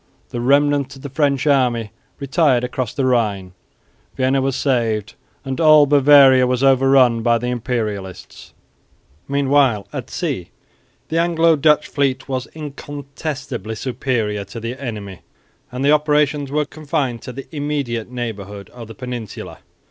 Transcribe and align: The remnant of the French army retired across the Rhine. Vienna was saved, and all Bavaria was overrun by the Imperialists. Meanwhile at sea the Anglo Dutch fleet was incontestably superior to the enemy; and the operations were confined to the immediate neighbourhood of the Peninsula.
The 0.29 0.41
remnant 0.41 0.95
of 0.95 1.03
the 1.03 1.11
French 1.11 1.45
army 1.45 1.91
retired 2.19 2.63
across 2.63 2.91
the 2.91 3.05
Rhine. 3.05 3.53
Vienna 4.17 4.41
was 4.41 4.55
saved, 4.55 5.13
and 5.45 5.61
all 5.61 5.85
Bavaria 5.85 6.47
was 6.47 6.63
overrun 6.63 7.21
by 7.21 7.37
the 7.37 7.49
Imperialists. 7.49 8.55
Meanwhile 9.27 9.87
at 9.93 10.09
sea 10.09 10.49
the 11.09 11.19
Anglo 11.19 11.55
Dutch 11.55 11.85
fleet 11.87 12.27
was 12.27 12.47
incontestably 12.55 13.75
superior 13.75 14.43
to 14.45 14.59
the 14.59 14.73
enemy; 14.81 15.21
and 15.71 15.85
the 15.85 15.91
operations 15.91 16.49
were 16.49 16.65
confined 16.65 17.21
to 17.21 17.31
the 17.31 17.45
immediate 17.55 18.09
neighbourhood 18.09 18.71
of 18.71 18.87
the 18.87 18.95
Peninsula. 18.95 19.59